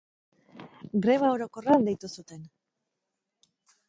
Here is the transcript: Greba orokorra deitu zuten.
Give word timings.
Greba 1.05 1.29
orokorra 1.33 1.75
deitu 1.89 2.09
zuten. 2.21 2.41